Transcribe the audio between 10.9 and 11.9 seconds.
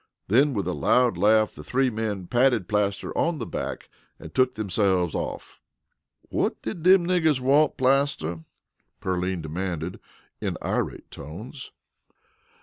tones.